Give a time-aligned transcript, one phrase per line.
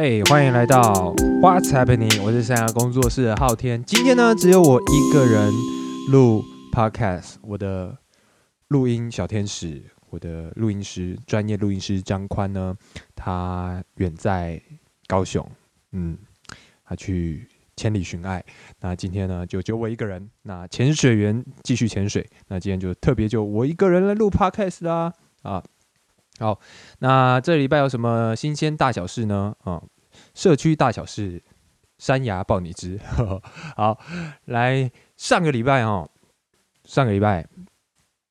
[0.00, 0.80] 嘿，欢迎来到
[1.42, 2.22] What's Happening？
[2.22, 3.82] 我是三亚工作室的昊天。
[3.82, 5.52] 今天呢，只有我一个人
[6.12, 6.40] 录
[6.72, 7.34] Podcast。
[7.42, 7.98] 我的
[8.68, 12.76] 录音小天使，我的录音师，专业录音师张宽呢，
[13.16, 14.62] 他远在
[15.08, 15.44] 高雄，
[15.90, 16.16] 嗯，
[16.84, 18.44] 他去千里寻爱。
[18.78, 20.30] 那今天呢，就就我一个人。
[20.42, 22.24] 那潜水员继续潜水。
[22.46, 25.12] 那今天就特别就我一个人来录 Podcast 啦。
[25.42, 25.60] 啊，
[26.38, 26.60] 好，
[27.00, 29.56] 那这礼拜有什么新鲜大小事呢？
[29.64, 29.82] 啊，
[30.34, 31.42] 社区大小事，
[31.98, 32.98] 山崖抱你知。
[33.76, 33.98] 好，
[34.44, 36.08] 来上个礼拜哦，
[36.84, 37.44] 上个礼拜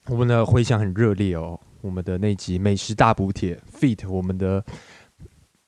[0.06, 4.64] 我们的回响很热烈哦，我们的那集美食大补帖 feat 我们的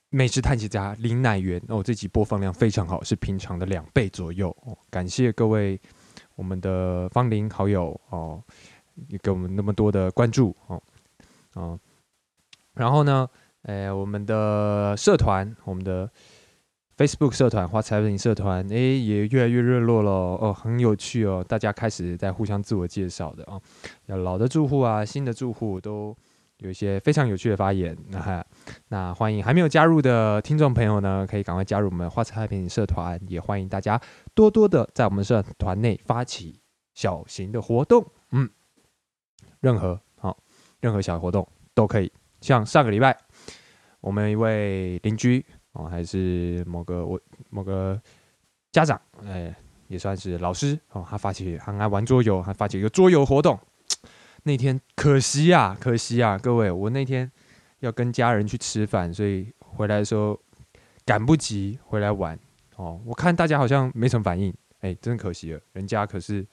[0.09, 5.77] 美食探险家林乃源哦，这集播放量非常好，是平常的两倍左右哦，感谢各位
[6.35, 8.41] 我们的芳邻好友哦，
[9.21, 10.81] 给我们那么多的关注哦。
[11.55, 11.77] 哦，
[12.75, 13.27] 然后呢，
[13.63, 16.09] 诶，我们的社团，我们的
[16.97, 23.61] Facebook 社团花财品社团，诶，也越来越热络了哦，很有趣哦，大家开始在互相自我介绍的哦，
[24.17, 26.15] 老的住户啊，新的住户都
[26.57, 28.45] 有一些非常有趣的发言， 那
[28.89, 33.99] 那欢迎还没有加入的听众朋友呢，可以赶快加入我们花财品社团，也欢迎大家
[34.33, 36.59] 多多的在我们社团内发起
[36.93, 38.49] 小型的活动，嗯，
[39.59, 40.37] 任何好。
[40.81, 42.09] 任何小活动都可以，
[42.41, 43.17] 像上个礼拜，
[44.01, 48.01] 我们一位邻居哦，还是某个我某个
[48.71, 49.53] 家长，哎，
[49.87, 53.59] 也算是老师哦，他发起很爱玩桌游，还发起一个桌游活动。
[54.43, 57.29] 那天可惜啊，可惜啊，各位，我那天
[57.79, 60.39] 要跟家人去吃饭，所以回来的时候
[61.05, 62.39] 赶不及回来玩
[62.77, 63.01] 哦。
[63.05, 66.45] 我看大家好像没什么反应，哎，真可惜了，人家可是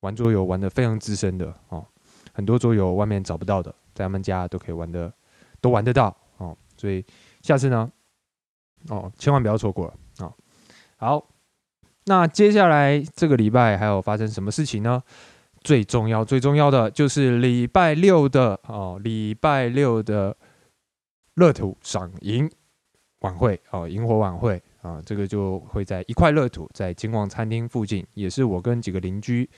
[0.00, 1.86] 玩桌游玩的非常资深的哦。
[2.32, 5.12] 很多桌游外面找不到的，在他们家都可以玩的，
[5.60, 6.56] 都玩得到哦。
[6.76, 7.04] 所以
[7.42, 7.90] 下次呢，
[8.88, 10.32] 哦，千万不要错过了啊！
[10.96, 11.28] 好，
[12.04, 15.02] 那接下来这个礼拜还有发生什么事情呢？
[15.62, 20.36] 最重要、最重要的就是礼拜六的哦，礼拜六的
[21.34, 22.48] 乐土赏萤
[23.22, 29.50] 晚会哦，萤火晚会啊，这个就会在一块乐土，在金旺餐厅附近，也是我跟几个邻居。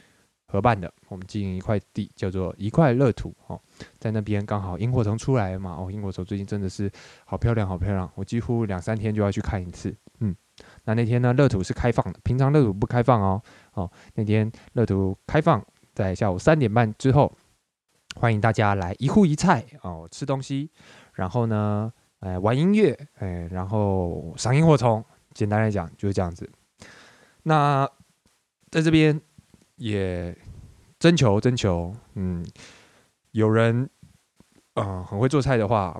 [0.51, 3.61] 合办的，我们经营一块地，叫做一块乐土哦，
[3.99, 6.91] 在那边刚好萤火虫出来嘛哦，萤火虫最近真的是
[7.25, 9.95] 好漂亮，好漂亮，我几乎两三天就要去看一次。
[10.19, 10.35] 嗯，
[10.85, 13.41] 那那天呢，乐土是开放的，平常乐土不开放哦。
[13.75, 17.33] 哦，那天乐土开放在下午三点半之后，
[18.17, 20.69] 欢迎大家来一户一菜哦，吃东西，
[21.15, 25.05] 然后呢，哎，玩音乐，哎，然后赏萤火虫。
[25.33, 26.51] 简单来讲就是这样子。
[27.45, 27.89] 那
[28.69, 29.21] 在这边。
[29.81, 30.37] 也
[30.99, 32.45] 征求征求，嗯，
[33.31, 33.89] 有人
[34.75, 35.99] 啊很会做菜的话，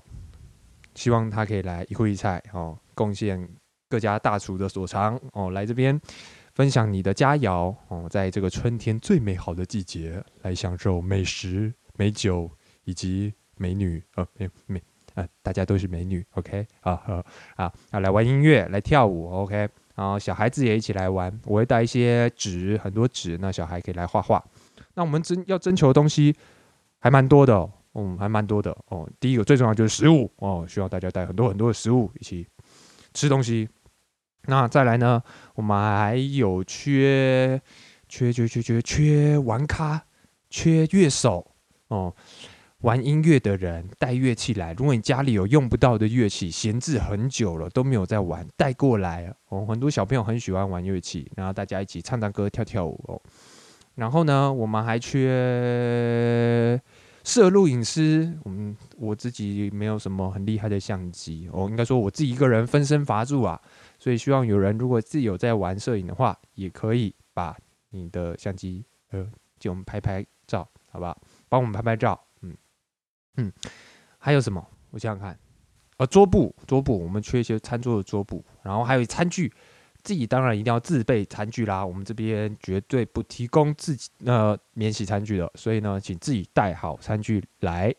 [0.93, 3.49] 希望他可以来一会一菜哦，贡献
[3.89, 5.99] 各家大厨的所长哦，来这边
[6.53, 12.47] 分享你的佳肴哦，在这个春天最美好的季节来享受美食、美酒
[12.83, 14.83] 以及美女呃，美美
[15.15, 16.93] 啊，大家都是美女，OK 啊
[17.55, 19.67] 啊啊，来玩音乐，来跳舞，OK。
[19.95, 24.43] 然后小孩子也一起来玩，我会带一些纸，很多纸，那小孩可以来画画。
[24.93, 26.35] 那我们征要征求的东西
[26.99, 29.09] 还蛮多的，嗯，还蛮多的哦。
[29.19, 32.47] 第一个最重要就是食物哦，需要大家带很多很多的食物一起
[33.13, 33.69] 吃东西。
[34.45, 35.21] 那再来呢，
[35.55, 37.61] 我们还有缺
[38.09, 40.03] 缺缺缺缺缺玩咖，
[40.49, 41.45] 缺乐手
[41.89, 42.13] 哦。
[42.81, 49.65] 玩音乐的人带乐器来，如果你家里有用不到的乐器，闲置很久了都没有在玩，带过来哦。
[49.67, 53.21] 很多小朋友很喜欢玩乐器，然后大家一起唱唱歌、跳跳舞哦。
[53.93, 56.81] 然后呢，我们还缺
[57.23, 63.61] 摄录影师，我们我自己没有什么很厉害的相机哦，应该说我自己一个人分身乏术啊，
[63.99, 67.55] 所以希望有人如果自己有在玩摄影的话，也可以把
[67.91, 71.15] 你的相机呃借我们拍拍照，好不好？
[71.47, 72.19] 帮我们拍拍照。
[73.37, 73.51] 嗯，
[74.17, 74.65] 还有什么？
[74.91, 75.39] 我想想看，
[75.97, 79.51] 呃，桌布，桌布，我们缺一些餐桌的桌布，然后还有餐具，
[80.03, 81.85] 自己当然一定要自备餐具啦。
[81.85, 87.93] 我们这边绝对不提供自己呃免洗餐具的，所以呢，请自己带好餐具来。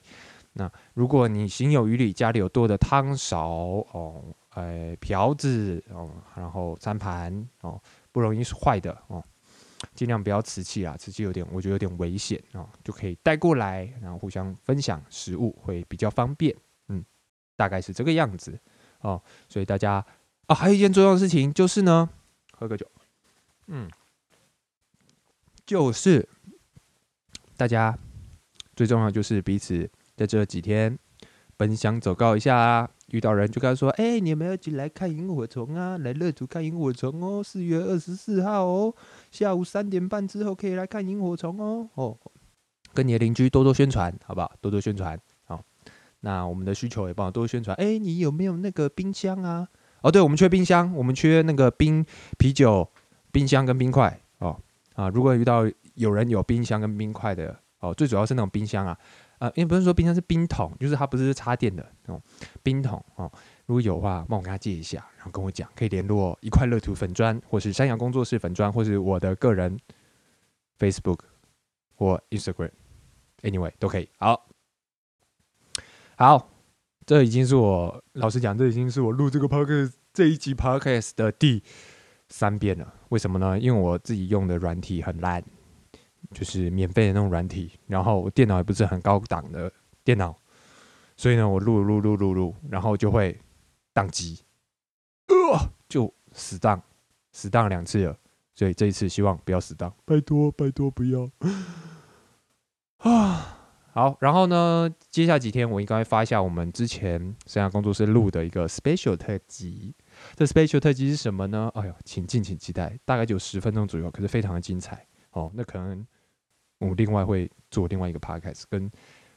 [0.54, 3.48] 那如果你行有余力，家里有多的汤勺
[3.92, 7.80] 哦，哎，瓢子哦，然后餐盘哦，
[8.12, 9.24] 不容易坏的哦。
[9.94, 16.54] 尽量不要瓷器啊，瓷器有点，我觉得有点危险啊，就可以带过来，然后互相分享食物会比较方便，
[16.88, 17.04] 嗯，
[17.56, 18.58] 大概是这个样子
[19.00, 19.22] 哦。
[19.48, 20.04] 所以大家
[20.46, 22.08] 啊，还有一件重要的事情就是呢，
[22.52, 22.86] 喝个酒，
[23.66, 23.90] 嗯，
[25.64, 26.28] 就是
[27.56, 27.98] 大家
[28.74, 30.98] 最重要就是彼此在这几天。
[31.62, 32.90] 分享走告一下啊。
[33.10, 35.96] 遇到人就跟他说：“哎，你们要进来看萤火虫啊？
[35.98, 38.92] 来乐土看萤火虫哦，四月二十四号哦，
[39.30, 42.18] 下午三点半之后可以来看萤火虫哦。”哦，
[42.92, 44.50] 跟你的邻居多多宣传，好不好？
[44.60, 45.16] 多多宣传。
[45.44, 45.62] 好，
[46.20, 47.76] 那我们的需求也帮我多多宣传。
[47.76, 49.68] 哎，你有没有那个冰箱啊？
[50.00, 52.04] 哦，对，我们缺冰箱，我们缺那个冰
[52.38, 52.90] 啤酒
[53.30, 54.58] 冰箱跟冰块哦。
[54.94, 55.62] 啊，如果遇到
[55.94, 58.98] 有人有冰箱跟冰块的哦，最主要是那种冰箱啊。
[59.42, 62.22] 啊，因为不是说冰箱是冰桶，就是它不是插电的那种
[62.62, 63.28] 冰桶哦。
[63.66, 69.76] 如果有的话，帮我跟他借一下，然后跟我讲，可以联络一块乐土粉砖，或是山羊工作室粉砖，或是我的个人
[70.78, 71.18] Facebook
[71.96, 74.08] 或 Instagram，anyway 都可以。
[74.18, 74.46] 好，
[76.14, 76.48] 好，
[77.04, 81.64] 这已经是我老实讲，这已经是我录这个 podcast 这一集 podcast 的第
[82.28, 82.94] 三遍了。
[83.08, 83.58] 为什么呢？
[83.58, 85.42] 因为我自己用的软体很烂。
[86.32, 89.70] 就是免费的那种软体，然后电脑也不是很高档的
[90.02, 90.34] 电脑，
[91.16, 93.38] 所以呢，我录录录录录，然后就会
[93.94, 94.40] 宕机，
[95.28, 95.58] 呃，
[95.88, 96.82] 就死档，
[97.30, 98.16] 死档两次了，
[98.54, 101.30] 所以这一次希望不要死档，拜托拜托不要
[102.98, 103.58] 啊！
[103.92, 109.94] 好，然后呢，接下来几天我应该会发一下我们之前生涯工作室录的一个 special 特辑，
[110.34, 111.70] 这 special 特辑是什么呢？
[111.74, 116.06] 哎呦，请敬请期待，大概就十分钟左右，可是非常的精彩哦，那可能。
[116.88, 118.90] 我另外会做另外一个 podcast，跟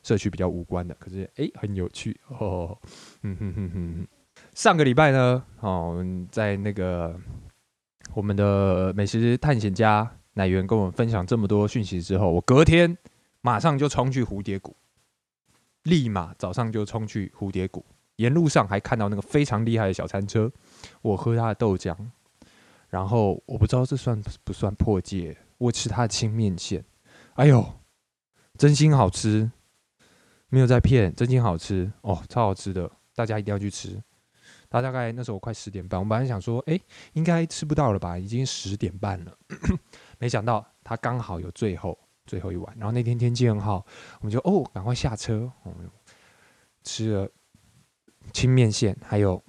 [0.03, 2.77] 社区比较无关的，可是哎很有趣 哦。
[3.21, 4.07] 嗯哼哼哼。
[4.53, 7.17] 上个礼拜呢，哦，在那个
[8.13, 12.97] 我们的美食探险家奶源跟我们分享这么多讯息之后，我隔天
[13.41, 14.75] 马上就冲去蝴蝶谷，
[15.83, 17.85] 立马早上就冲去蝴蝶谷，
[18.17, 20.51] 沿路上还看到那个非常厉害的小餐车，
[21.01, 21.95] 我喝他的豆浆，
[22.89, 26.83] 然后我不知道这算不算破戒，我吃他的青面线。
[27.35, 27.65] 哎呦，
[28.57, 29.51] 真心好吃，
[30.47, 34.01] 没有在骗，真心好吃哦，超好吃的，大家一定要去吃。
[34.69, 36.79] 他大概那时候快十点半，我本来想说，哎，
[37.11, 39.37] 应该吃不到了吧，已经十点半了，
[40.17, 42.73] 没想到他刚好有最后最后一碗。
[42.77, 43.85] 然后那天天气很好，
[44.21, 45.91] 我们就哦，赶快下车，我们
[46.83, 47.29] 吃了
[48.31, 49.43] 青面线，还有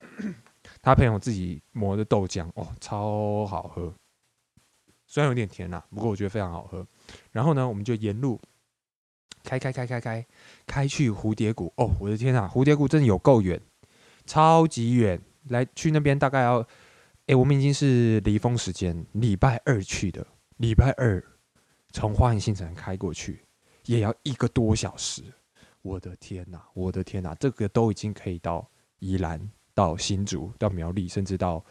[0.82, 3.90] 他朋友自己磨的豆浆，哦，超好喝。
[5.06, 6.86] 虽然有点甜呐，不过我觉得非常好喝。
[7.30, 8.40] 然后呢，我们就沿路
[9.42, 10.26] 开开开开开
[10.66, 11.72] 开去蝴蝶谷。
[11.76, 13.60] 哦，我的天啊，蝴蝶谷真的有够远，
[14.26, 15.20] 超级远。
[15.48, 16.64] 来去那边大概要，
[17.26, 20.24] 哎，我们已经是离峰时间，礼拜二去的。
[20.58, 21.20] 礼拜二
[21.90, 23.40] 从花园新城开过去，
[23.86, 25.24] 也要一个多小时。
[25.82, 28.64] 我的天呐，我的天呐，这个都已经可以到
[29.00, 31.64] 宜兰、到新竹、到苗栗，甚至到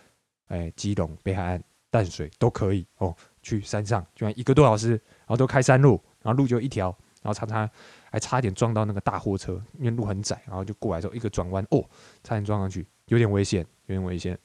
[0.48, 3.16] 哎基隆、北海岸、淡水都可以哦。
[3.42, 5.92] 去山上，居然一个多小时，然后都开山路，
[6.22, 6.88] 然后路就一条，
[7.22, 7.70] 然后常常
[8.12, 11.82] 还差点撞到那个大货车，因为路很窄，然后就过来之后一个转弯，哦，
[12.22, 14.38] 差点撞上去，有点危险，有点危险。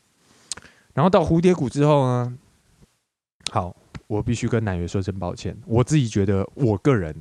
[0.94, 2.38] 然后到蝴蝶谷之后呢，
[3.50, 3.74] 好，
[4.06, 7.12] 我必须跟奶油说声抱歉，我自己觉得我个人，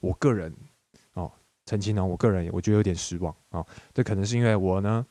[0.00, 0.52] 我个人
[1.14, 1.30] 哦，
[1.64, 3.64] 澄清呢，我个人我觉得有点失望啊，
[3.94, 5.06] 这可能是因为我呢。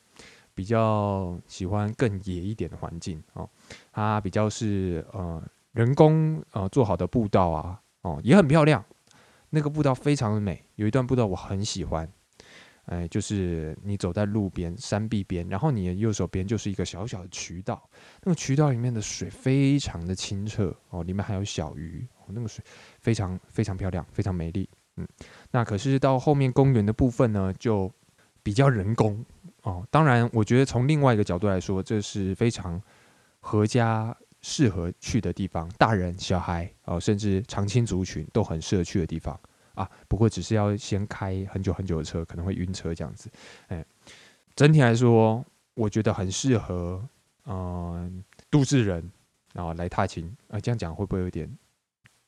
[0.54, 3.48] 比较喜欢更野一点的环境哦，
[3.90, 5.42] 它比较是呃。
[5.72, 8.84] 人工呃做好的步道啊，哦也很漂亮，
[9.50, 10.62] 那个步道非常的美。
[10.76, 12.08] 有一段步道我很喜欢，
[12.84, 17.88] 哎，就是你走在路边山壁边，然后你的右手边就是一个小小的渠道，
[18.22, 22.64] 那个渠道里面的水非常的清澈哦，里面还有小鱼，那个水
[23.00, 24.68] 非常非常漂亮，非常美丽。
[24.96, 25.06] 嗯，
[25.50, 27.90] 那可是到后面公园的部分呢，就
[28.42, 29.24] 比较人工
[29.62, 29.86] 哦。
[29.90, 32.82] 当然，我觉得从另外一个角度来说，这是非常
[33.40, 34.16] 合家。
[34.42, 39.38] 适合去的地方，大人、小孩哦，甚至长青族群都很适合去的地方
[39.74, 39.88] 啊。
[40.08, 43.30] 不过，只是要先开很久很久的车，可能会晕车这样子。
[43.68, 43.84] 哎，
[44.56, 45.44] 整体来说，
[45.74, 47.08] 我觉得很适合
[47.44, 49.10] 嗯都市人
[49.52, 50.58] 然后来踏青啊。
[50.58, 51.48] 这样讲会不会有点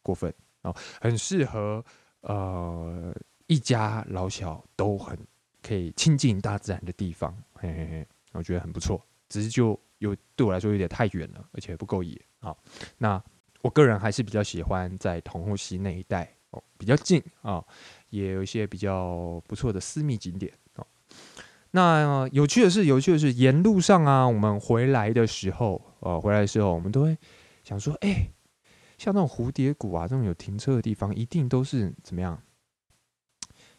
[0.01, 0.73] 过分哦？
[1.01, 1.85] 很适合
[2.21, 3.13] 呃
[3.49, 5.19] 一家老小都很
[5.63, 7.37] 可以亲近大自然的地方。
[7.55, 9.05] 嘿嘿嘿，我觉得很不错。
[9.29, 9.79] 只是就。
[10.05, 12.55] 有对我来说有点太远了，而且不够野啊。
[12.99, 13.23] 那
[13.63, 17.65] 我个人还是比较喜欢在同后溪那一带哦，比较近啊，
[18.11, 20.87] 也有一些比较不错的私密景点哦。
[21.71, 27.17] 那有趣的是，有趣的是，沿路上啊，我们回来的时候，呃，回来的时候，我们都会
[27.65, 28.31] 想说，哎，
[28.99, 32.39] 像那种蝴蝶谷啊，这种有停车的地方，一定都是怎么样？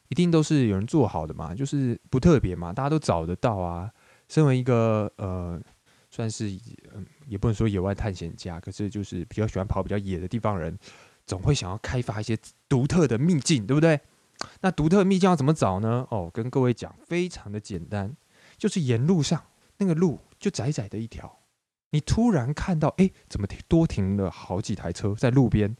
[0.08, 3.92] 一定都是有人做好的嘛，就是不特别嘛，大家都找得到啊。
[4.28, 5.62] 身为一个呃。
[6.16, 6.46] 算是
[6.94, 10.80] 嗯，也不能说野外探险家，可是就是比较喜欢跑比较野的地方人，
[11.26, 12.38] 总会想要开发一些
[12.70, 14.00] 独特的秘境，对不对？
[14.62, 16.08] 那独特秘境要怎么找呢？
[16.10, 18.16] 哦，跟各位讲，非常的简单，
[18.58, 19.44] 就是沿路上
[19.78, 21.40] 那个路就窄窄的一条，
[21.90, 25.76] 你突然看到，哎，怎么停多停了好几台车在路边？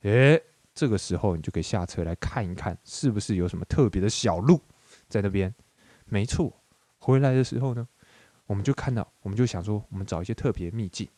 [0.00, 0.40] 哎，
[0.74, 4.60] 这个时候你就可以下车来看一看，是不是有什么特别的小路
[5.08, 5.54] 在那边？
[6.06, 6.60] 没错，
[6.98, 7.86] 回来的时候呢，
[8.50, 11.08] 我们就看到，我们就想说，我们找一些特别秘境，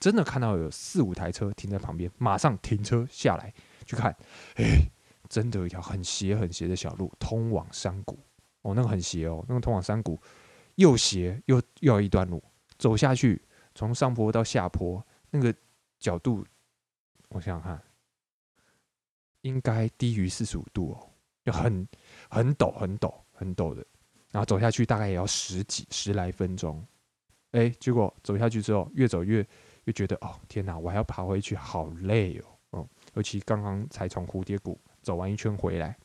[0.00, 3.52] 真的看到有四五台车停在旁边，马上停车下来
[3.84, 4.16] 去看，
[4.54, 4.90] 哎。
[5.28, 8.18] 真的有一条很斜很斜的小路通往山谷
[8.62, 10.20] 哦，那个很斜哦，那个通往山谷
[10.74, 12.42] 又斜又又要一段路
[12.78, 13.40] 走下去，
[13.72, 15.54] 从上坡到下坡那个
[16.00, 16.44] 角度，
[17.28, 17.80] 我想想看，
[19.42, 21.10] 应该低于四十五度哦，
[21.44, 21.86] 就很
[22.28, 23.86] 很陡很陡很陡的，
[24.30, 26.84] 然后走下去大概也要十几十来分钟，
[27.52, 29.46] 哎，结果走下去之后越走越
[29.84, 34.80] 越觉得哦天哪，我还要爬回去，好累哦，哦，尤其刚刚才从蝴蝶谷。
[35.02, 35.96] 走完一圈回来，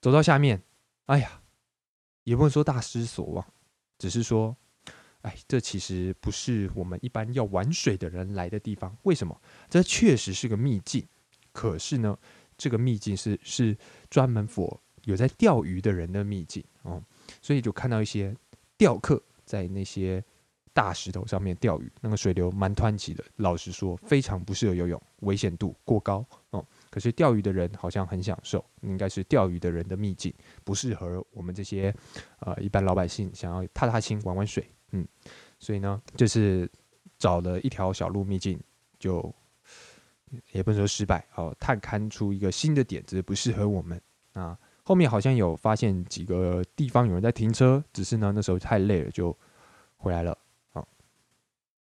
[0.00, 0.60] 走到下面，
[1.06, 1.40] 哎呀，
[2.24, 3.46] 也不能说大失所望，
[3.96, 4.56] 只是说，
[5.20, 8.96] 哎，这其实不是我们一般要玩水的人来的地方。
[9.04, 9.40] 为什么？
[9.70, 11.06] 这确实是个秘境，
[11.52, 12.18] 可是呢，
[12.58, 13.78] 这个秘境是是
[14.10, 17.02] 专门佛有在钓鱼的人的秘境哦，
[17.40, 18.34] 所以就看到一些
[18.76, 20.22] 钓客在那些。
[20.74, 23.22] 大石头上面钓鱼，那个水流蛮湍急的。
[23.36, 26.66] 老实说，非常不适合游泳，危险度过高哦。
[26.88, 30.32] 可是钓鱼的人好像很享受，应该是钓鱼的人的秘境，
[30.64, 31.94] 不适合我们这些
[32.38, 34.66] 呃一般老百姓想要踏踏青玩玩水。
[34.92, 35.06] 嗯，
[35.58, 36.66] 所以呢，就是
[37.18, 38.58] 找了一条小路秘境，
[38.98, 39.30] 就
[40.52, 44.00] 也不能说失败哦，探勘出一个新的点子，不适合我们
[44.32, 44.58] 啊。
[44.82, 49.36] 后面好像有发现几个地方有人在停车，只是呢那时候太累了，就
[49.96, 50.36] 回来了。
[50.72, 50.84] 啊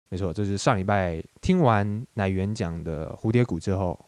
[0.10, 4.00] 没错，这是上礼拜听完奶源讲的蝴蝶谷之后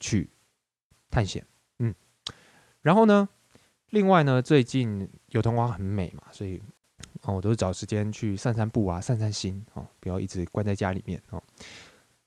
[0.00, 0.30] 去
[1.10, 1.44] 探险。
[1.80, 1.94] 嗯，
[2.80, 3.28] 然后呢，
[3.90, 6.62] 另外呢，最近油桐花很美嘛，所以
[7.22, 11.42] 哦，我都是找时间去散散步啊，散散心哦，不要一直关在家里面哦。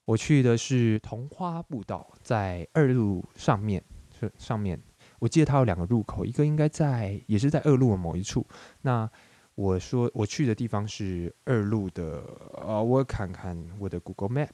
[0.05, 3.83] 我去的是桐花步道，在二路上面，
[4.19, 4.79] 是上面，
[5.19, 8.45] 我记得它有两个入口，一个应该在，也是在二路的某一处。
[8.81, 9.09] 那
[9.55, 12.23] 我说我去的地方是二路的，
[12.65, 14.49] 呃，我看看我的 Google Map，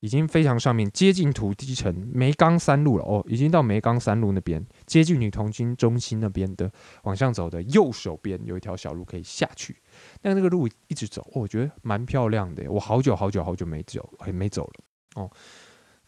[0.00, 6.72] 已经非常上面，接近土地城梅冈三路了哦，已经到梅冈三路那边，接近女童军中心那边的
[7.02, 9.76] 往上走的右手边有一条小路可以下去，
[10.22, 15.30] 但那个路一直走，我觉得蛮漂亮的，我好久好久好久没走，还没走了哦。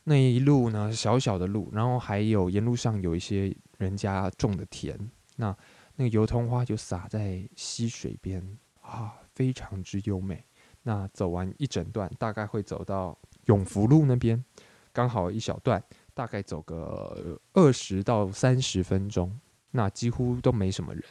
[0.08, 4.98] 那一路呢，小小的路，然后还有沿路上有一些人家种的田，
[5.36, 5.54] 那。
[5.98, 10.44] 那个油桐花就洒在溪水边啊，非常之优美。
[10.82, 14.44] 那走完一整段，大概会走到永福路那边，
[14.92, 15.82] 刚好一小段，
[16.12, 19.40] 大概走个二十到三十分钟。
[19.70, 21.02] 那几乎都没什么人，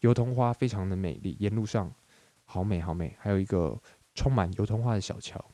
[0.00, 1.92] 油桐花非常的美丽，沿路上
[2.46, 3.78] 好美好美，还有一个
[4.14, 5.44] 充满油桐花的小桥。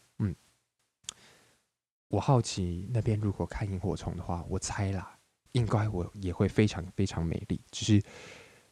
[2.08, 5.18] 我好奇那边如果看萤火虫的话，我猜啦，
[5.52, 8.02] 应该我也会非常非常美丽，只是。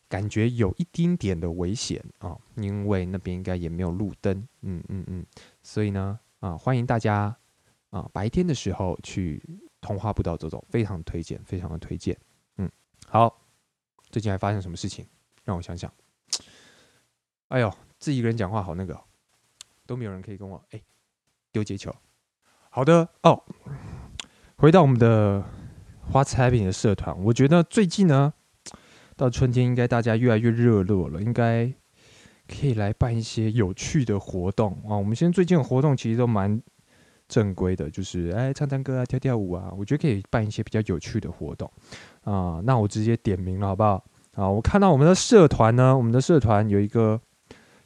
[0.08, 5.26] 感觉有一丁点的危险啊，因为那边应该也没有路灯，嗯嗯嗯，
[5.64, 7.36] 所以呢，啊，欢迎大家
[7.90, 9.42] 啊，白天的时候去
[9.80, 12.16] 童话步道走走，非常推荐，非常的推荐，
[12.58, 12.70] 嗯，
[13.08, 13.42] 好，
[14.08, 15.04] 最近还发生什么事情？
[15.42, 15.92] 让我想想，
[17.48, 18.96] 哎呦，自己一个人讲话好那个，
[19.86, 20.80] 都没有人可以跟我哎
[21.50, 21.92] 丢接球，
[22.76, 23.42] 好的哦，
[24.58, 25.42] 回到我们的
[26.12, 28.34] 花菜品的社团，我觉得最近呢。
[29.16, 31.72] 到春天，应该大家越来越热络了，应该
[32.46, 34.92] 可以来办一些有趣的活动啊！
[34.94, 36.60] 我们现在最近的活动其实都蛮
[37.26, 41.72] 正规的，就是哎唱唱歌啊、跳跳舞啊，我觉得可以办一些比较有趣的活动
[42.24, 42.60] 啊。
[42.62, 44.04] 那我直接点名了，好不好？
[44.34, 47.18] 啊，我看到我们的社团呢，我们的社团有一个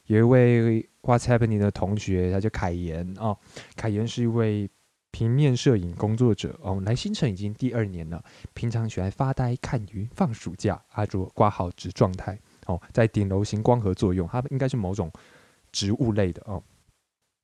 [0.07, 3.37] 有一位 What's Happening 的同学，他叫凯言啊，
[3.77, 4.69] 凯言是一位。
[5.11, 8.23] 平面摄影工作者哦，来新城已经第二年了。
[8.53, 15.11] 平常喜欢发呆看鱼，放暑假阿卓挂号值状态哦，在顶楼型光合作用，它应该是某种
[15.71, 16.63] 植物类的哦。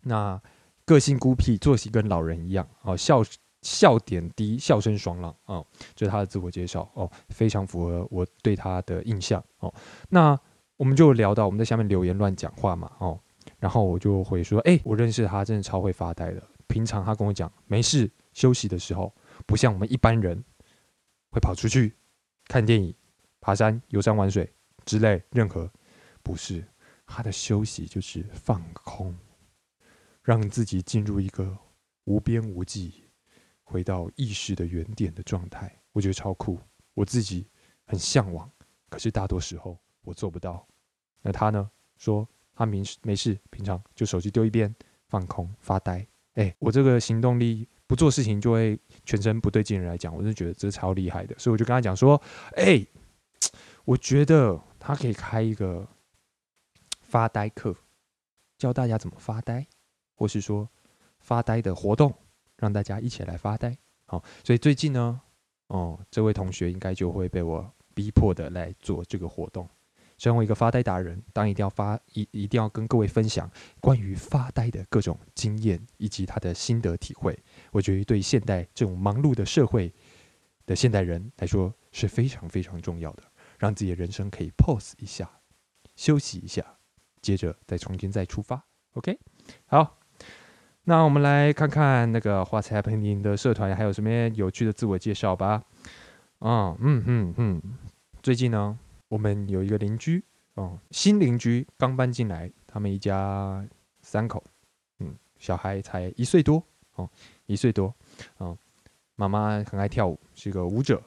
[0.01, 0.41] 那
[0.85, 3.21] 个性孤僻，作息跟老人一样哦，笑
[3.61, 9.73] 笑点低，笑声爽朗哦，这是他的自我介绍哦，非常符合我对他的印象哦。
[10.09, 10.39] 那
[10.77, 13.19] 我们就聊到我们在下面留言乱讲话嘛哦，
[13.59, 16.41] 然后我就会说，哎，我认识他，真的超会发呆的。
[16.67, 19.13] 平常他跟我讲，没事休息的时候，
[19.45, 20.43] 不像我们一般人
[21.31, 21.95] 会跑出去
[22.45, 22.93] 看电影、
[23.39, 24.53] 爬山、游山玩水
[24.85, 25.71] 之类，任何
[26.21, 26.63] 不是
[27.05, 29.17] 他的休息就是放空，
[30.23, 31.57] 让自己进入一个
[32.05, 33.05] 无边无际、
[33.63, 35.73] 回到意识的原点的状态。
[35.93, 36.59] 我觉得超酷，
[36.93, 37.47] 我自己
[37.85, 38.49] 很向往，
[38.89, 40.67] 可是大多时候我做不到。
[41.21, 41.69] 那他呢？
[41.97, 44.73] 说他没没事，平常就手机丢一边，
[45.07, 46.07] 放空发呆。
[46.37, 51.35] 哎，我这个行动力不做事情就会全身不对劲人来讲，我是觉得这超厉害的。
[51.39, 52.21] 所以我就跟他讲说，
[52.55, 52.85] 哎，
[53.85, 55.87] 我觉得他可以开一个
[57.01, 57.75] 发呆课，
[58.59, 59.65] 教大家怎么发呆，
[60.13, 60.69] 或是说
[61.19, 62.13] 发呆的活动，
[62.57, 63.75] 让大家一起来发呆。
[64.05, 65.19] 好，所以最近呢，
[65.69, 69.67] 哦，这位同学应该就会被我逼迫的来做这个活动。
[70.17, 77.37] 身为一个发呆达人，当然一定要发一一定要跟各位分享关于发呆的各种经验以及他的心得体会。
[77.71, 79.93] 我觉得对现代这种忙碌的社会
[80.65, 83.23] 的现代人来说是非常非常重要的，
[83.59, 85.29] 让自己的人生可以 pause 一下，
[85.95, 86.65] 休息一下，
[87.21, 88.63] 接着再重新再出发。
[88.93, 89.17] OK，
[89.67, 89.99] 好，
[90.85, 95.63] 那我们来看看那个花菜 Happening 的社团还有什么有趣的自我介绍吧。
[96.39, 97.61] 啊，嗯嗯嗯，
[98.23, 98.79] 最近呢？
[99.09, 100.23] 我们有一个邻居
[100.55, 103.65] 哦，新邻居刚搬进来，他们一家
[104.01, 104.43] 三口，
[104.99, 106.61] 嗯，小孩才一岁多
[106.95, 107.09] 哦，
[107.45, 107.93] 一岁多
[108.37, 108.57] 哦，
[109.15, 111.01] 妈妈很爱跳舞，是个舞者。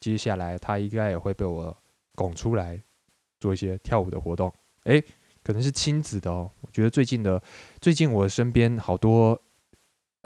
[0.00, 1.76] 接下来他应该也会被我
[2.14, 2.80] 拱出来
[3.40, 4.52] 做一些跳舞的活动，
[4.84, 5.02] 哎，
[5.42, 6.50] 可能是亲子的哦。
[6.60, 7.42] 我觉得最近的
[7.80, 9.40] 最近我身边好多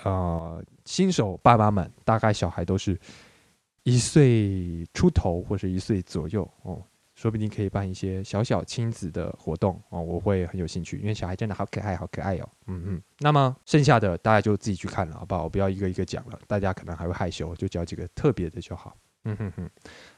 [0.05, 2.99] 呃新手爸妈们，大概小孩都是。
[3.85, 6.83] 一岁出头或者一岁左右哦，
[7.15, 12.49] 说不定可以办一些小小亲子的活动哦，我会很有兴趣，因为小孩真的好可爱，好可爱哦。
[12.67, 15.45] 嗯嗯，那么剩下的大家就自己去看了，好不好？
[15.45, 18.97] 我不要一个一个讲了，大家可能还会害羞，就讲几个特别的就好。
[19.25, 19.71] 嗯哼哼，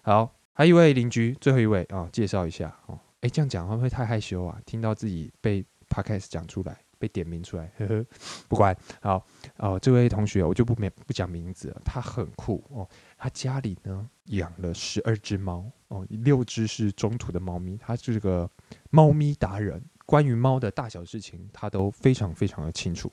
[0.03, 2.99] 好，还有一位邻居，最后一位啊，介绍一下哦。
[3.21, 4.61] 哎，这样讲会不会太害羞啊？
[4.67, 6.77] 听到自己被 podcast 讲出来。
[6.97, 8.07] 被点名出来，呵呵，
[8.49, 9.23] 不管好
[9.59, 9.79] 哦。
[9.79, 11.83] 这位同学，我就不免不讲名字了。
[11.85, 12.89] 他很酷哦，
[13.25, 17.75] 他家里呢养了十二只猫哦，六只是中途的猫咪。
[17.79, 18.51] 他是个
[18.91, 23.11] 猫咪达人，关于猫的大小事情，他都非常非常的清楚。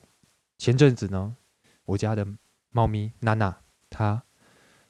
[0.58, 1.34] 前阵子呢，
[1.86, 2.28] 我家的
[2.72, 4.22] 猫咪娜娜，她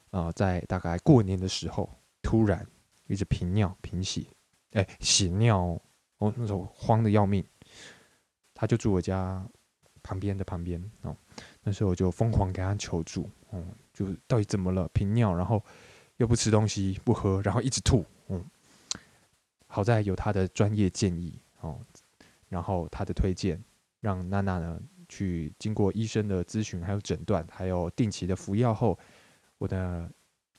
[0.09, 1.89] 啊在大概过年的时候，
[2.21, 2.67] 突然
[3.07, 4.25] 一直频尿频血，
[4.71, 5.81] 哎，血尿
[6.17, 7.41] 哦，那时候慌的要命。
[8.53, 9.41] 他就住我家
[10.01, 11.15] 旁边的旁边哦，
[11.63, 14.87] 那时候我就疯狂给他求助哦，就到底怎么了？
[14.89, 15.63] 频尿，然后
[16.17, 18.43] 又不吃东西不喝，然后一直吐，嗯，
[19.67, 21.79] 好在有他的专业建议哦，
[22.49, 23.63] 然后他的推荐，
[24.01, 28.97] 让娜娜呢去经过医生的咨询，还有诊断，还有定期的服药后，
[29.57, 30.09] 我的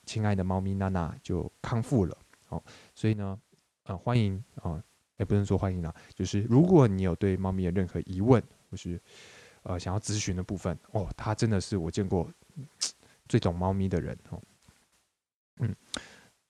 [0.07, 2.17] 亲爱的猫咪娜娜就康复了
[2.49, 2.63] 哦，
[2.95, 3.39] 所以呢，
[3.85, 4.83] 呃，欢迎啊。
[5.17, 9.01] 也不能说欢迎啦，就是如果你有对猫咪有任何疑问，或是
[9.63, 12.29] 呃想要咨询的部分，哦，它真的是我见过
[13.35, 14.41] 最懂猫咪的人哦。
[15.57, 15.75] 嗯，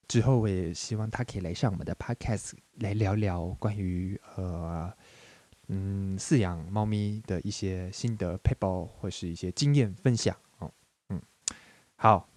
[0.06, 4.92] 之后我也希望他可以来上我们的 podcast 来聊聊关于呃
[5.68, 10.70] 嗯饲养猫咪的一些心得、配包或是一些经验分享哦。
[11.08, 11.22] 嗯，
[11.96, 12.28] 好，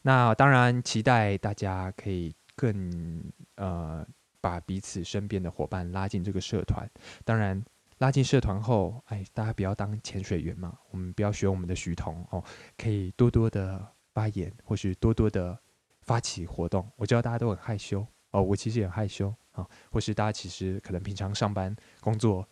[0.00, 4.06] 那当然期待大家可以更呃。
[4.40, 6.90] 把彼此身边的伙伴拉进这个社团，
[7.24, 7.64] 当然
[7.98, 12.42] 拉进社团后，哎，大家不要当潜水员嘛，我们不要学我们的徐彤哦，
[12.76, 15.58] 可以多多的发言，或是多多的
[16.00, 16.88] 发起活动。
[16.96, 22.48] 我知道大家都很害羞哦，我其实也很害羞啊，或是大家其实可能平常上班工作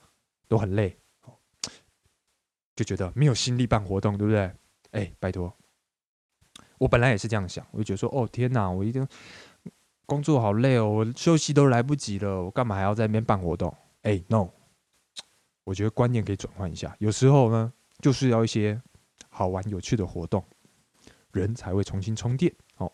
[0.46, 0.96] 都很累，
[2.76, 4.50] 就觉得没有心力办活动，对不对？
[4.92, 5.52] 哎，拜托，
[6.78, 9.06] 我本来也是这样想，我就觉得说，哦天哪，我一定。
[10.06, 13.72] 工作好累哦，我休息都来不及了，我干嘛还要在那边办活动？
[14.02, 14.48] 哎，no，
[15.70, 18.82] 我觉得观念可以转换一下，有时候呢，就是要一些
[19.28, 20.44] 好玩有趣的活动，
[21.30, 22.92] 人才会重新充电哦。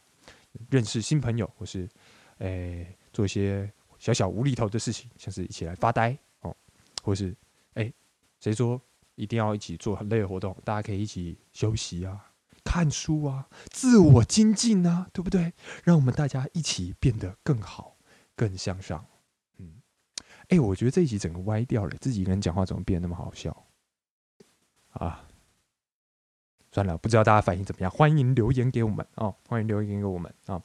[0.69, 1.89] 认识新朋友，或是
[2.37, 6.55] 诶做一些小小无厘头的事情，像是一起来发呆哦，
[7.03, 7.35] 或是
[7.77, 7.91] 诶
[8.41, 8.79] 谁说
[9.15, 10.55] 一定要一起做很累的活动？
[10.63, 12.31] 大家可以一起休息啊。
[12.63, 15.55] 看书啊，自我精进啊，对不对？
[15.83, 17.97] 让我们大家一起变得更好、
[18.35, 19.07] 更向上。
[20.49, 23.67] 哎，我觉得这一集整个歪掉了，自己一个人讲话怎么变那么好笑
[24.91, 25.25] 啊？
[26.73, 30.63] 算了，不知道大家反应怎么样，欢迎留言给我们哦，欢迎留言给我们啊。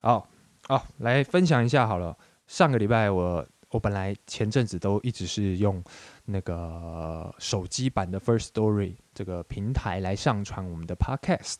[0.00, 0.28] 好，
[0.66, 2.16] 好，来分享一下好了。
[2.46, 3.46] 上个礼拜我。
[3.70, 5.84] 我本来前阵子都一直是用
[6.24, 11.56] 那个手机版的 First Story 这个平台来上传我们的 Podcast。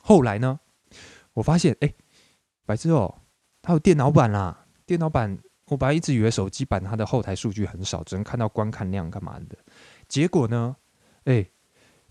[0.00, 0.58] 后来呢，
[1.34, 1.94] 我发现，哎，
[2.64, 3.20] 白痴哦，
[3.60, 4.65] 它有电脑版啦！
[4.86, 9.58] 电脑版，我本来一直以为手机版它的后台数据很少，只能看到观看量干嘛的。
[10.08, 10.76] 结果呢，
[11.24, 11.44] 哎，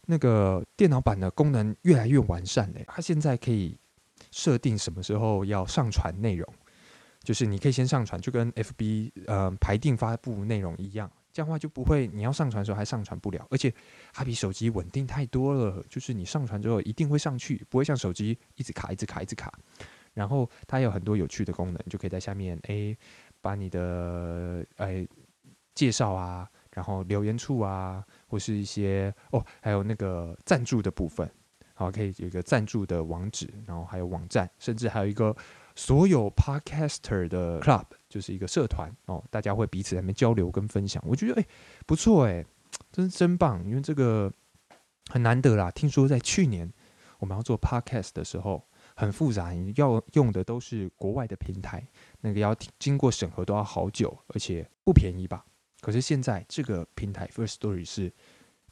[0.06, 3.78] 那个电脑版的功能越来越完善嘞，它现在可以
[4.30, 6.46] 设定什么时候要上传内容，
[7.24, 13.74] 就是你可以先上传，就跟 FB 呃排定发布内容一样，这样的话就不会你要上传的时候还上传不了，而且
[14.12, 19.50] 它比手机稳定太多了，就是你上传之后一定会上去，不会像手机一直卡、一直卡、一直卡。
[20.16, 22.98] 然后它有很多有趣的功能，就可以在下面诶
[23.42, 25.08] 把你的诶
[25.76, 31.30] 介绍啊，然后留言处啊，或是一些哦，还有那个赞助的部分，
[31.74, 35.36] 好，可以有一个赞助的网址，然后还有网站，甚至还有一个
[35.76, 41.46] 所有 podcaster 的 club，就是一个社团哦，大家会彼此在那边交流跟分享，我觉得诶
[41.86, 42.46] 不错诶，
[42.92, 44.32] 真真棒，因为这个
[45.10, 45.70] 很难得啦。
[45.70, 46.72] 听说在去年
[47.20, 48.66] 我们要做 podcast 的时候。
[48.96, 51.86] 很复杂，要用的都是国外的平台，
[52.22, 55.46] 那个要经过审核都要好久，而且不便宜吧？
[55.82, 58.12] 可是现在这个平台 First Story 是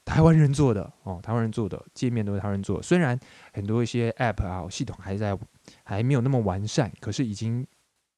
[0.05, 3.19] 台湾人做的哦，台湾人做的界面都是台湾人做，虽然
[3.51, 5.37] 很多一些 App 啊系统还在
[5.83, 7.67] 还没有那么完善，可是已经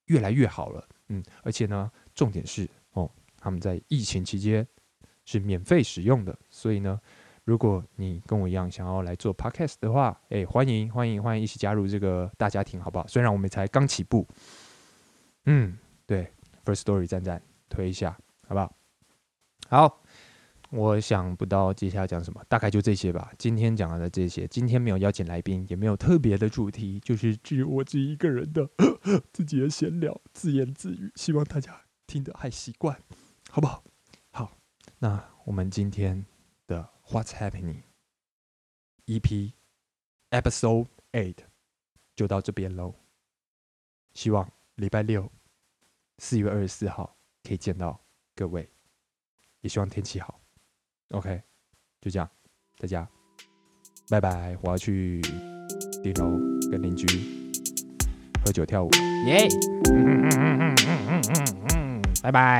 [0.06, 0.88] 越来越好了。
[1.10, 4.66] 嗯，而且呢，重点是哦，他们在疫情期间
[5.26, 7.02] 是免费使用的，所以呢。
[7.46, 13.06] 如果你跟我一样想要来做 podcast 的话，哎，欢迎欢迎欢迎一起加入这个大家庭，好不好？
[13.08, 14.28] 虽然我们才刚起步，
[15.46, 15.78] 嗯，
[16.08, 16.28] 对
[16.66, 18.76] ，First Story 赞赞推一下，好不好？
[19.70, 20.02] 好，
[20.72, 23.32] 我想不到接下来讲什么，大概就这些吧。
[23.38, 28.68] 今天讲的这些，今天没有邀请来宾，也没有特别的主题，就是只有我自己一个人的
[29.32, 32.98] 自己的闲聊，自言自语，希望大家听得还习惯，
[33.52, 33.84] 好不好？
[34.32, 34.52] 好，
[34.98, 36.26] 那我们今天。
[37.12, 37.84] What's happening?
[39.06, 39.54] EP
[40.32, 41.38] Episode Eight
[42.16, 42.96] 就到这边喽。
[44.14, 45.32] 希望礼拜六
[46.18, 48.00] 四月二十四号可以见到
[48.36, 48.68] 各位，
[49.62, 50.42] 也希望天气好。
[51.10, 51.44] OK，
[52.02, 52.28] 就这样，
[52.78, 53.08] 大家
[54.10, 54.58] 拜拜。
[54.64, 55.22] 我要去
[56.02, 56.32] 顶楼
[56.72, 57.06] 跟邻居
[58.44, 58.90] 喝酒跳舞，
[59.28, 59.48] 耶！
[62.24, 62.60] 拜拜。